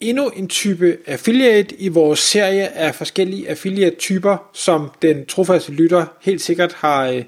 [0.00, 6.40] endnu en type affiliate i vores serie af forskellige affiliate-typer, som den trofaste lytter helt
[6.40, 7.24] sikkert har øh,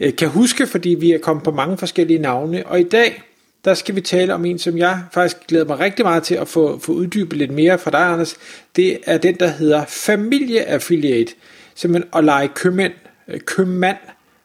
[0.00, 2.66] øh, kan huske, fordi vi er kommet på mange forskellige navne.
[2.66, 3.22] Og i dag,
[3.64, 6.48] der skal vi tale om en, som jeg faktisk glæder mig rigtig meget til at
[6.48, 8.36] få, få uddybet lidt mere fra dig, Anders.
[8.76, 11.34] Det er den, der hedder familieaffiliate.
[11.74, 12.92] Simpelthen at lege købmænd,
[13.28, 13.98] øh, købmand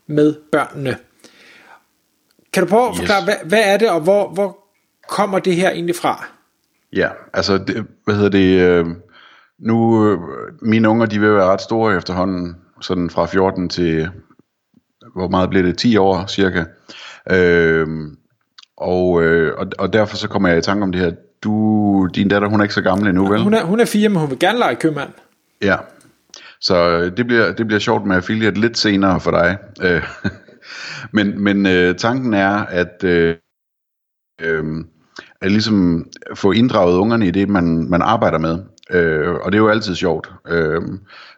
[0.08, 0.98] med børnene.
[2.54, 3.26] Kan du prøve at forklare, yes.
[3.26, 4.58] hvad, hvad er det, og hvor, hvor
[5.08, 6.39] kommer det her egentlig fra?
[6.94, 8.86] Ja, altså, det, hvad hedder det, øh,
[9.60, 10.20] nu, øh,
[10.62, 14.10] mine unger, de vil være ret store efterhånden, sådan fra 14 til,
[15.16, 16.64] hvor meget bliver det, 10 år cirka.
[17.32, 17.88] Øh,
[18.78, 21.12] og, øh, og, og derfor så kommer jeg i tanke om det her,
[21.44, 23.42] du, din datter, hun er ikke så gammel endnu, vel?
[23.42, 25.10] Hun er, hun er fire, men hun vil gerne lege købmand.
[25.62, 25.78] Ja,
[26.62, 29.58] så øh, det bliver, det bliver sjovt med affiliate lidt senere for dig.
[29.82, 30.04] Øh,
[31.16, 33.36] men men øh, tanken er, at øh,
[34.42, 34.64] øh,
[35.42, 38.60] at ligesom få inddraget ungerne i det, man, man arbejder med.
[38.92, 40.32] Øh, og det er jo altid sjovt.
[40.48, 40.82] Øh,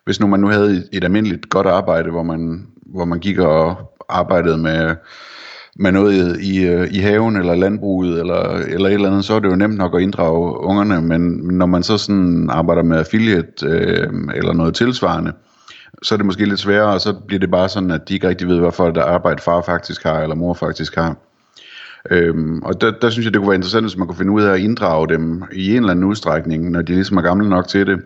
[0.06, 3.40] hvis nu man nu havde et, et almindeligt godt arbejde, hvor man, hvor man gik
[3.40, 3.76] og
[4.10, 4.96] arbejdede med,
[5.76, 9.50] med noget i, i haven eller landbruget eller, eller et eller andet, så er det
[9.50, 14.10] jo nemt nok at inddrage ungerne, men når man så sådan arbejder med affiliate øh,
[14.36, 15.34] eller noget tilsvarende,
[16.04, 18.28] så er det måske lidt sværere, og så bliver det bare sådan, at de ikke
[18.28, 21.16] rigtig ved, hvorfor et arbejde far faktisk har, eller mor faktisk har.
[22.10, 24.42] Øhm, og der, der synes jeg, det kunne være interessant, hvis man kunne finde ud
[24.42, 27.68] af at inddrage dem i en eller anden udstrækning, når de ligesom er gamle nok
[27.68, 28.02] til det.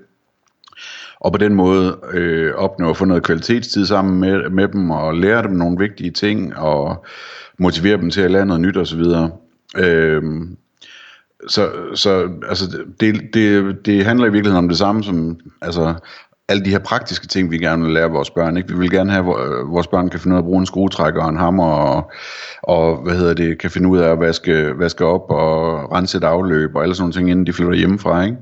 [1.20, 5.14] Og på den måde øh, opnå at få noget kvalitetstid sammen med, med dem, og
[5.14, 7.06] lære dem nogle vigtige ting, og
[7.60, 9.02] motivere dem til at lære noget nyt osv.
[9.78, 10.58] Øhm,
[11.48, 15.94] så, så altså, det, det, det handler i virkeligheden om det samme som, altså,
[16.50, 18.58] alle de her praktiske ting, vi gerne vil lære vores børn.
[18.58, 18.70] Ikke?
[18.70, 20.66] Vi vil gerne have, at øh, vores børn kan finde ud af at bruge en
[20.66, 22.12] skruetrækker og en hammer, og,
[22.64, 26.24] og hvad hedder det, kan finde ud af at vaske, vaske op og rense et
[26.24, 28.24] afløb, og alle sådan nogle ting, inden de flytter hjemmefra.
[28.24, 28.38] Ikke?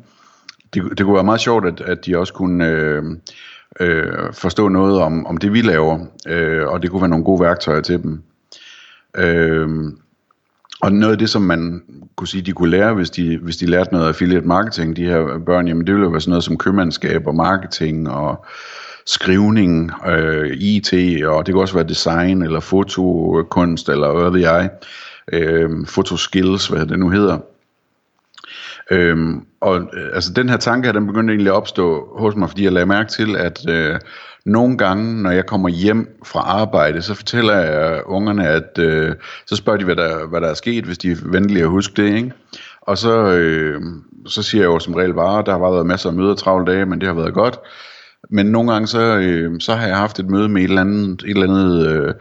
[0.73, 3.03] Det, det kunne være meget sjovt, at, at de også kunne øh,
[3.79, 7.41] øh, forstå noget om, om det, vi laver, øh, og det kunne være nogle gode
[7.41, 8.23] værktøjer til dem.
[9.17, 9.93] Øh,
[10.81, 11.83] og noget af det, som man
[12.15, 15.05] kunne sige, de kunne lære, hvis de, hvis de lærte noget af affiliate marketing, de
[15.05, 18.45] her børn, jamen det ville jo være sådan noget som købmandskab og marketing og
[19.05, 20.93] skrivning, øh, IT,
[21.25, 24.69] og det kan også være design eller fotokunst, eller hvad ved jeg,
[25.33, 27.37] øh, fotoskills, hvad det nu hedder.
[28.91, 32.49] Øhm, og øh, altså den her tanke her, den begyndte egentlig at opstå hos mig,
[32.49, 33.99] fordi jeg lagde mærke til, at øh,
[34.45, 39.15] nogle gange, når jeg kommer hjem fra arbejde, så fortæller jeg ungerne, at øh,
[39.45, 42.03] så spørger de, hvad der, hvad der er sket, hvis de er venlige at huske
[42.03, 42.31] det, ikke?
[42.81, 43.81] Og så, øh,
[44.27, 46.85] så siger jeg jo som regel bare, der har været masser af møder travle dage,
[46.85, 47.59] men det har været godt.
[48.29, 51.23] Men nogle gange så, øh, så har jeg haft et møde med et eller andet,
[51.23, 52.13] et eller andet øh,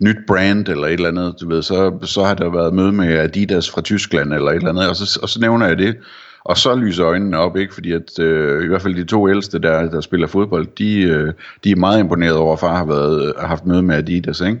[0.00, 3.18] nyt brand, eller et eller andet, du ved, så, så har der været møde med
[3.18, 5.96] Adidas fra Tyskland, eller et eller andet, og så, og så nævner jeg det.
[6.44, 7.74] Og så lyser øjnene op, ikke?
[7.74, 11.32] Fordi at, øh, i hvert fald de to ældste, der, der spiller fodbold, de, øh,
[11.64, 14.40] de er meget imponeret over, at far har, været, øh, har haft møde med Adidas,
[14.40, 14.58] ikke?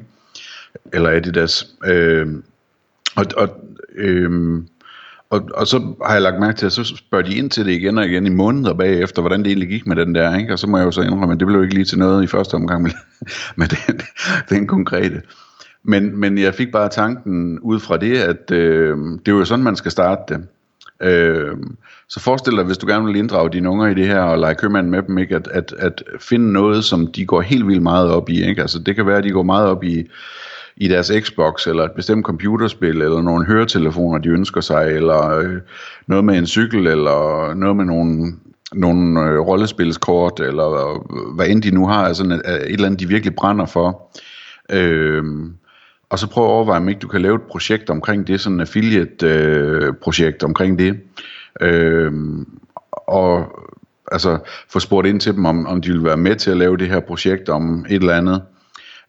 [0.92, 1.66] Eller Adidas.
[1.86, 2.26] Øh,
[3.16, 3.48] og, og,
[3.96, 4.62] øh,
[5.30, 7.72] og, og så har jeg lagt mærke til, at så spørger de ind til det
[7.72, 10.52] igen og igen i måneder bagefter, hvordan det egentlig gik med den der, ikke?
[10.52, 12.24] Og så må jeg jo så indrømme, at det blev jo ikke lige til noget
[12.24, 12.90] i første omgang med,
[13.56, 14.00] med den,
[14.48, 15.22] den konkrete.
[15.82, 19.64] Men, men jeg fik bare tanken ud fra det, at øh, det er jo sådan,
[19.64, 20.46] man skal starte det.
[21.02, 21.56] Øh,
[22.08, 24.54] så forestil dig, hvis du gerne vil inddrage dine unger i det her, og lege
[24.54, 25.36] købmanden med dem, ikke?
[25.36, 28.48] At, at, at finde noget, som de går helt vildt meget op i.
[28.48, 28.60] Ikke?
[28.60, 30.04] Altså, det kan være, at de går meget op i,
[30.76, 35.56] i deres Xbox, eller et bestemt computerspil, eller nogle høretelefoner, de ønsker sig, eller øh,
[36.06, 38.32] noget med en cykel, eller noget med nogle,
[38.72, 43.00] nogle øh, rollespilskort, eller øh, hvad end de nu har, altså et, et eller andet,
[43.00, 44.10] de virkelig brænder for.
[44.72, 45.24] Øh,
[46.10, 48.60] og så prøv at overveje, om ikke du kan lave et projekt omkring det, sådan
[48.60, 51.00] et affiliate-projekt øh, omkring det.
[51.60, 52.12] Øh,
[52.92, 53.46] og
[54.12, 54.38] altså
[54.72, 56.88] få spurgt ind til dem, om, om de vil være med til at lave det
[56.88, 58.42] her projekt om et eller andet.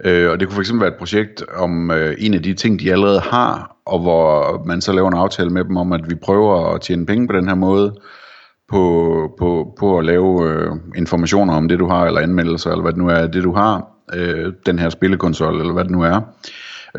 [0.06, 2.92] Øh, og det kunne fx være et projekt om øh, en af de ting, de
[2.92, 6.74] allerede har, og hvor man så laver en aftale med dem om, at vi prøver
[6.74, 7.96] at tjene penge på den her måde,
[8.70, 12.92] på, på, på at lave øh, informationer om det, du har, eller anmeldelser, eller hvad
[12.92, 16.22] det nu er, det du har, øh, den her spillekonsol, eller hvad det nu er.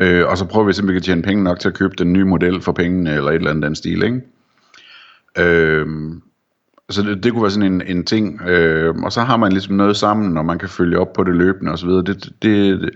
[0.01, 2.25] Øh, og så prøver vi simpelthen at tjene penge nok til at købe den nye
[2.25, 4.21] model for pengene, eller et eller andet den stil, ikke?
[5.37, 5.87] Øh,
[6.89, 9.75] så det, det kunne være sådan en, en ting, øh, og så har man ligesom
[9.75, 11.89] noget sammen, og man kan følge op på det løbende osv.
[11.89, 12.33] Det, det,
[12.81, 12.89] det,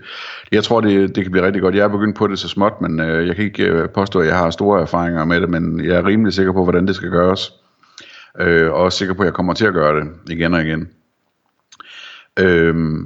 [0.52, 1.74] jeg tror, det, det kan blive rigtig godt.
[1.74, 4.26] Jeg er begyndt på det så småt, men øh, jeg kan ikke øh, påstå, at
[4.26, 7.10] jeg har store erfaringer med det, men jeg er rimelig sikker på, hvordan det skal
[7.10, 7.52] gøres.
[8.40, 10.88] Øh, og også sikker på, at jeg kommer til at gøre det igen og igen.
[12.38, 12.98] Øh,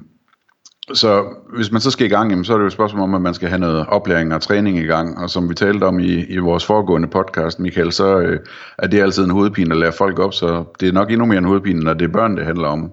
[0.94, 1.24] så
[1.56, 3.22] hvis man så skal i gang, jamen, så er det jo et spørgsmål om, at
[3.22, 5.18] man skal have noget oplæring og træning i gang.
[5.18, 8.40] Og som vi talte om i, i vores foregående podcast, Michael, så øh,
[8.78, 11.38] er det altid en hovedpine at lære folk op, så det er nok endnu mere
[11.38, 12.92] en hovedpine, når det er børn, det handler om.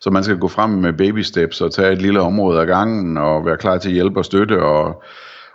[0.00, 3.16] Så man skal gå frem med baby steps og tage et lille område af gangen
[3.16, 5.02] og være klar til at hjælpe og støtte og,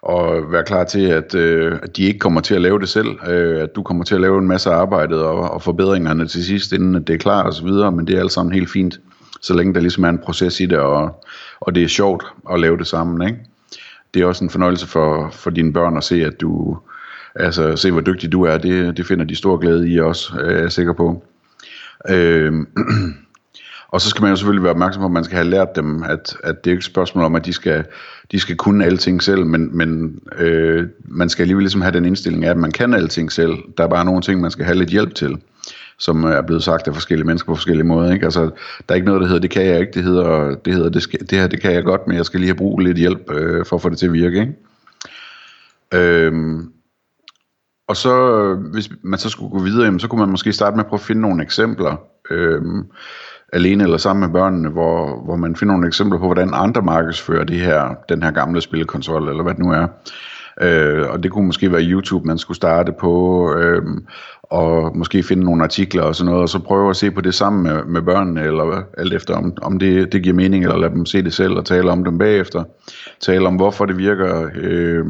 [0.01, 3.07] og være klar til, at, øh, at de ikke kommer til at lave det selv,
[3.29, 6.73] øh, at du kommer til at lave en masse arbejde og, og forbedringerne til sidst,
[6.73, 8.99] inden det er klar og så videre, men det er alt sammen helt fint,
[9.41, 11.23] så længe der ligesom er en proces i det, og,
[11.59, 12.23] og det er sjovt
[12.53, 13.39] at lave det sammen, ikke?
[14.13, 16.77] Det er også en fornøjelse for, for dine børn at se, at du,
[17.35, 20.59] altså se hvor dygtig du er, det, det finder de stor glæde i også, er
[20.59, 21.23] jeg sikker på.
[22.09, 22.53] Øh,
[23.91, 26.03] Og så skal man jo selvfølgelig være opmærksom på, at man skal have lært dem,
[26.03, 27.83] at, at det er ikke et spørgsmål om, at de skal,
[28.31, 32.45] de skal kunne alting selv, men, men øh, man skal alligevel ligesom have den indstilling
[32.45, 33.53] af, at man kan alting selv.
[33.77, 35.37] Der er bare nogle ting, man skal have lidt hjælp til,
[36.01, 38.13] som øh, er blevet sagt af forskellige mennesker på forskellige måder.
[38.13, 38.25] Ikke?
[38.25, 38.49] Altså, der
[38.89, 41.19] er ikke noget, der hedder, det kan jeg ikke, det hedder, det, hedder, det, skal,
[41.19, 43.65] det her det kan jeg godt, men jeg skal lige have brug lidt hjælp øh,
[43.65, 44.39] for at få det til at virke.
[44.39, 44.55] Ikke?
[45.93, 46.71] Øhm,
[47.87, 50.75] og så, øh, hvis man så skulle gå videre, jamen, så kunne man måske starte
[50.75, 51.95] med at prøve at finde nogle eksempler.
[52.31, 52.85] Øhm,
[53.53, 57.43] alene eller sammen med børnene, hvor, hvor man finder nogle eksempler på, hvordan andre markedsfører
[57.43, 59.87] det her, den her gamle spilkonsol, eller hvad det nu er.
[60.61, 63.81] Øh, og det kunne måske være YouTube, man skulle starte på, øh,
[64.43, 67.33] og måske finde nogle artikler og sådan noget, og så prøve at se på det
[67.33, 70.93] sammen med, med børnene, eller alt efter om, om det, det giver mening, eller lade
[70.93, 72.63] dem se det selv og tale om dem bagefter.
[73.19, 74.49] Tale om, hvorfor det virker.
[74.55, 75.05] Øh,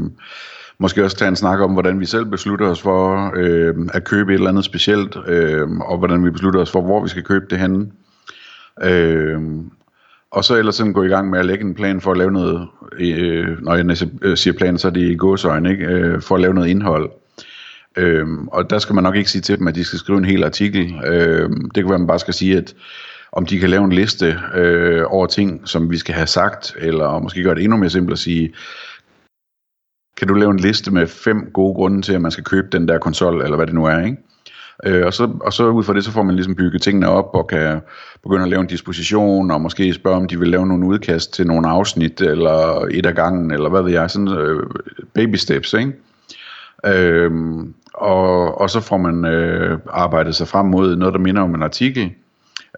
[0.80, 4.32] måske også tage en snak om, hvordan vi selv beslutter os for øh, at købe
[4.32, 7.46] et eller andet specielt, øh, og hvordan vi beslutter os for, hvor vi skal købe
[7.50, 7.88] det henne.
[8.84, 9.40] Øh,
[10.32, 12.32] og så ellers sådan gå i gang med at lægge en plan for at lave
[12.32, 12.68] noget,
[13.00, 15.86] øh, når jeg øh, siger plan, så er det i gåsøjne, ikke?
[15.86, 17.12] Øh, for at lave noget indhold.
[17.98, 20.26] Øh, og der skal man nok ikke sige til dem, at de skal skrive en
[20.26, 20.94] hel artikel.
[21.06, 22.76] Øh, det kan være, at man bare skal sige, at
[23.32, 27.20] om de kan lave en liste øh, over ting, som vi skal have sagt, eller
[27.20, 28.54] måske gøre det endnu mere simpelt at sige,
[30.18, 32.88] kan du lave en liste med fem gode grunde til, at man skal købe den
[32.88, 34.18] der konsol, eller hvad det nu er, ikke?
[34.86, 37.30] Øh, og, så, og så ud fra det, så får man ligesom bygget tingene op
[37.34, 37.82] og kan
[38.24, 41.48] begynde at lave en disposition, og måske spørge, om de vil lave nogle udkast til
[41.48, 44.64] nogle afsnit, eller et af gangen, eller hvad ved jeg, sådan øh,
[45.14, 45.94] baby steps, ikke?
[46.86, 47.32] Øh,
[47.94, 51.64] og, og så får man øh, arbejdet sig frem mod noget, der minder om en
[51.64, 52.12] artikel.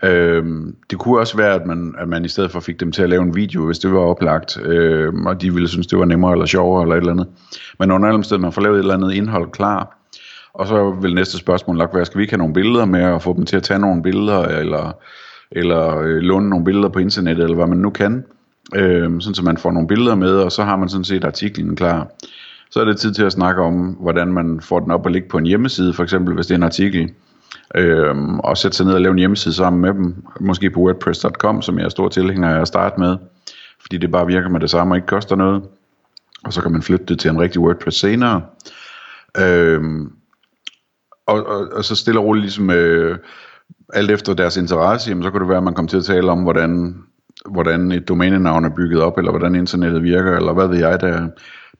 [0.04, 0.46] Øh,
[0.90, 3.10] det kunne også være, at man, at man i stedet for fik dem til at
[3.10, 6.32] lave en video, hvis det var oplagt, øh, og de ville synes, det var nemmere
[6.32, 7.28] eller sjovere eller et eller andet.
[7.80, 9.98] Men under alle omstændigheder, man får lavet et eller andet indhold klar,
[10.54, 13.22] og så vil næste spørgsmål nok være, skal vi ikke have nogle billeder med, og
[13.22, 14.92] få dem til at tage nogle billeder, eller,
[15.52, 18.26] eller øh, låne nogle billeder på internettet, eller hvad man nu kan.
[18.76, 21.76] Øh, sådan så man får nogle billeder med, og så har man sådan set artiklen
[21.76, 22.08] klar.
[22.72, 25.28] Så er det tid til at snakke om, hvordan man får den op og ligge
[25.30, 27.12] på en hjemmeside, for eksempel hvis det er en artikel.
[27.76, 31.62] Øh, og sætte sig ned og lave en hjemmeside sammen med dem, måske på wordpress.com,
[31.62, 33.18] som jeg er stor tilhænger af at starte med,
[33.82, 35.64] fordi det bare virker med det samme og ikke koster noget.
[36.44, 38.42] Og så kan man flytte det til en rigtig WordPress senere.
[39.40, 39.82] Øh,
[41.28, 43.18] og, og, og så stille og roligt ligesom øh,
[43.94, 46.32] alt efter deres interesse, jamen, så kan det være, at man kommer til at tale
[46.32, 47.04] om, hvordan,
[47.50, 51.28] hvordan et domænenavn er bygget op, eller hvordan internettet virker, eller hvad ved jeg, der,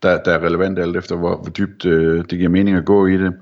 [0.04, 3.08] der, der er relevant alt efter, hvor, hvor dybt øh, det giver mening at gå
[3.08, 3.34] i det.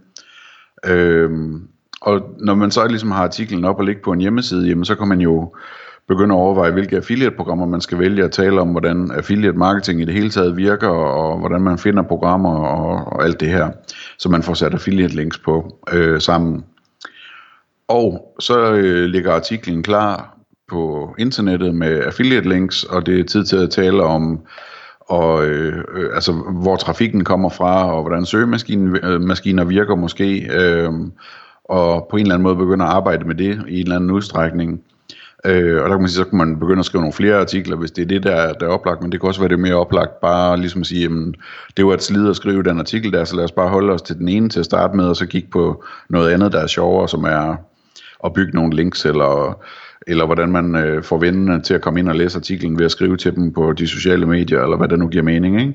[0.86, 1.68] Øhm,
[2.02, 4.96] og når man så ligesom har artiklen op og ligge på en hjemmeside, jamen, så
[4.96, 5.56] kan man jo
[6.08, 10.06] begynde at overveje, hvilke affiliate-programmer man skal vælge at tale om, hvordan affiliate marketing i
[10.06, 13.72] det hele taget virker, og hvordan man finder programmer og, og alt det her,
[14.18, 16.66] så man får sat affiliate links på øh, sammen.
[17.88, 20.38] Og så øh, ligger artiklen klar
[20.70, 24.42] på internettet med affiliate links, og det er tid til at tale om
[25.12, 26.32] og øh, øh, altså
[26.62, 30.92] hvor trafikken kommer fra, og hvordan søgemaskiner øh, virker måske, øh,
[31.66, 34.12] og på en eller anden måde begynde at arbejde med det i en eller anden
[34.12, 34.82] udstrækning.
[35.46, 37.78] Øh, og der kan man sige, så kan man begynde at skrive nogle flere artikler,
[37.78, 39.76] hvis det er det, der, der er oplagt, men det kan også være det mere
[39.76, 41.36] oplagt, bare ligesom at sige, jamen,
[41.78, 44.02] det var et slid at skrive den artikel der, så lad os bare holde os
[44.02, 46.68] til den ene til at starte med, og så kigge på noget andet, der er
[46.68, 47.56] sjovere, som er
[48.26, 49.62] at bygge nogle links, eller,
[50.08, 52.92] eller hvordan man øh, får vennerne til at komme ind og læse artiklen ved at
[52.92, 55.74] skrive til dem på de sociale medier, eller hvad der nu giver mening, ikke?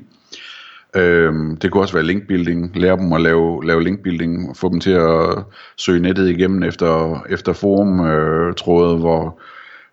[0.96, 4.90] Øhm, det kunne også være linkbuilding, lære dem at lave, lave linkbuilding, få dem til
[4.90, 5.44] at
[5.76, 9.40] søge nettet igennem efter, efter forumtrådet, øh, hvor,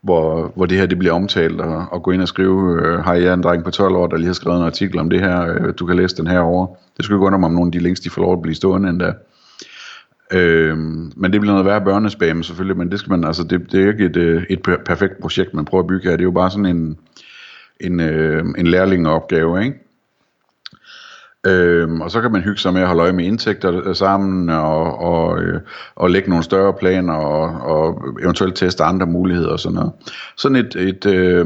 [0.02, 3.14] hvor, hvor det her det bliver omtalt, og, og gå ind og skrive, øh, hej,
[3.14, 5.20] jeg er en dreng på 12 år, der lige har skrevet en artikel om det
[5.20, 6.68] her, øh, du kan læse den her over.
[6.98, 8.90] Det skulle gå under om nogle af de links, de får lov at blive stående
[8.90, 9.14] endda.
[10.34, 13.84] Øh, men det bliver noget værre børnespam selvfølgelig, men det skal man, altså det, det
[13.84, 16.18] er ikke et, øh, et perfekt projekt, man prøver at bygge her.
[16.18, 16.98] Det er jo bare sådan en,
[17.80, 19.84] en, øh, en lærlingeopgave, ikke?
[21.48, 24.50] Øhm, og så kan man hygge sig med at holde øje med indtægter øh, sammen
[24.50, 25.62] og, og, øh,
[25.96, 29.92] og lægge nogle større planer og, og eventuelt teste andre muligheder og sådan noget.
[30.38, 31.46] Sådan et, et, øh,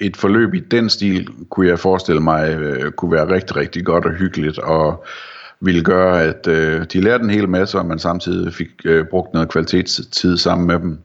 [0.00, 4.04] et forløb i den stil kunne jeg forestille mig øh, kunne være rigtig, rigtig godt
[4.04, 5.04] og hyggeligt og
[5.60, 9.34] ville gøre, at øh, de lærte en hel masse, og man samtidig fik øh, brugt
[9.34, 10.98] noget kvalitetstid sammen med dem.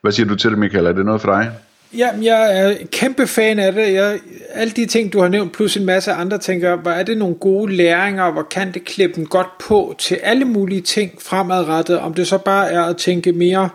[0.00, 0.86] Hvad siger du til det, Michael?
[0.86, 1.52] Er det noget for dig?
[1.96, 3.92] Ja, jeg er kæmpe fan af det.
[3.92, 4.18] Jeg,
[4.52, 7.34] alle de ting, du har nævnt, plus en masse andre, tænker, hvor er det nogle
[7.34, 12.14] gode læringer, hvor kan det klippe den godt på til alle mulige ting fremadrettet, om
[12.14, 13.68] det så bare er at tænke mere,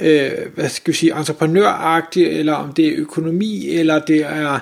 [0.00, 4.58] øh, hvad skal vi sige, entreprenøragtigt, eller om det er økonomi, eller det er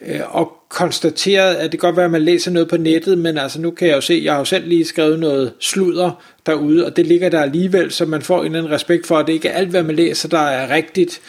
[0.00, 3.38] øh, og konstateret, at det kan godt være, at man læser noget på nettet, men
[3.38, 6.86] altså nu kan jeg jo se, jeg har jo selv lige skrevet noget sludder derude,
[6.86, 9.32] og det ligger der alligevel, så man får en eller anden respekt for, at det
[9.32, 11.20] ikke er alt, hvad man læser, der er rigtigt,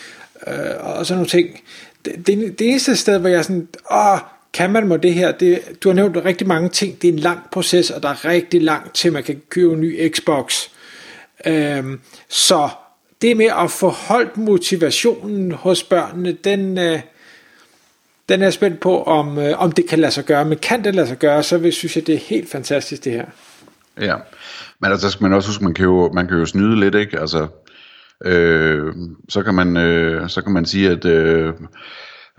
[0.47, 1.61] øh, og sådan nogle ting.
[2.05, 4.19] Det, det, det eneste sted, hvor jeg er sådan, åh,
[4.53, 7.19] kan man må det her, det, du har nævnt rigtig mange ting, det er en
[7.19, 10.67] lang proces, og der er rigtig langt til, man kan købe en ny Xbox.
[11.45, 11.83] Øh,
[12.29, 12.69] så
[13.21, 16.99] det med at få holdt motivationen hos børnene, den, øh,
[18.29, 20.45] den er jeg spændt på, om, øh, om det kan lade sig gøre.
[20.45, 23.11] Men kan det lade sig gøre, så vil, synes jeg, det er helt fantastisk det
[23.11, 23.25] her.
[24.01, 24.15] Ja,
[24.79, 27.19] men altså skal man også huske, man kan jo, man kan jo snyde lidt, ikke?
[27.19, 27.47] Altså,
[28.23, 28.93] øh,
[29.29, 31.53] så, kan man, øh, så kan man sige, at øh,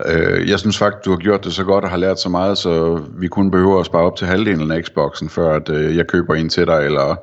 [0.05, 2.57] øh, jeg synes faktisk, du har gjort det så godt og har lært så meget,
[2.57, 6.07] så vi kun behøver at spare op til halvdelen af Xboxen, før at øh, jeg
[6.07, 7.15] køber en til dig, eller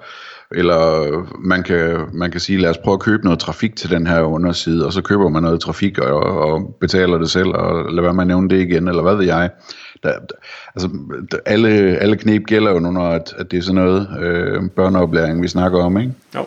[0.54, 4.06] eller man kan, man kan sige, lad os prøve at købe noget trafik til den
[4.06, 8.02] her underside, og så køber man noget trafik og, og betaler det selv, og lad
[8.02, 9.50] være med at nævne det igen, eller hvad ved jeg.
[10.02, 10.12] Der,
[10.74, 10.88] altså,
[11.46, 15.42] alle, alle knep gælder jo nu, når at, at det er sådan noget øh, børneoplæring,
[15.42, 16.12] vi snakker om, ikke?
[16.34, 16.46] Jo.